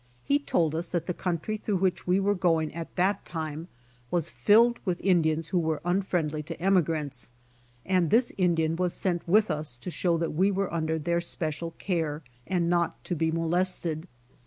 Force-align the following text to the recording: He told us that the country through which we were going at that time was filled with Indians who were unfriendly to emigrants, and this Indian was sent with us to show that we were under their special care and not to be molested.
He 0.23 0.39
told 0.39 0.73
us 0.73 0.89
that 0.89 1.05
the 1.05 1.13
country 1.13 1.57
through 1.57 1.75
which 1.77 2.07
we 2.07 2.19
were 2.19 2.33
going 2.33 2.73
at 2.73 2.95
that 2.95 3.23
time 3.23 3.67
was 4.09 4.31
filled 4.31 4.79
with 4.83 4.99
Indians 4.99 5.49
who 5.49 5.59
were 5.59 5.79
unfriendly 5.85 6.41
to 6.41 6.59
emigrants, 6.59 7.29
and 7.85 8.09
this 8.09 8.33
Indian 8.35 8.75
was 8.77 8.95
sent 8.95 9.21
with 9.27 9.51
us 9.51 9.77
to 9.77 9.91
show 9.91 10.17
that 10.17 10.33
we 10.33 10.49
were 10.49 10.73
under 10.73 10.97
their 10.97 11.21
special 11.21 11.75
care 11.77 12.23
and 12.47 12.67
not 12.67 13.03
to 13.03 13.15
be 13.15 13.29
molested. 13.31 14.07